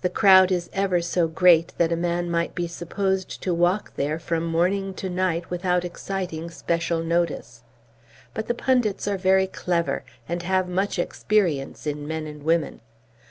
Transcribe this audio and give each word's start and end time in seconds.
The 0.00 0.08
crowd 0.08 0.50
is 0.50 0.70
ever 0.72 1.02
so 1.02 1.28
great 1.28 1.74
that 1.76 1.92
a 1.92 1.94
man 1.94 2.30
might 2.30 2.54
be 2.54 2.66
supposed 2.66 3.42
to 3.42 3.52
walk 3.52 3.92
there 3.94 4.18
from 4.18 4.46
morning 4.46 4.94
to 4.94 5.10
night 5.10 5.50
without 5.50 5.84
exciting 5.84 6.48
special 6.50 7.02
notice. 7.04 7.62
But 8.32 8.46
the 8.46 8.54
pundits 8.54 9.06
are 9.06 9.18
very 9.18 9.46
clever, 9.46 10.02
and 10.26 10.42
have 10.44 10.66
much 10.66 10.98
experience 10.98 11.86
in 11.86 12.08
men 12.08 12.26
and 12.26 12.42
women. 12.42 12.80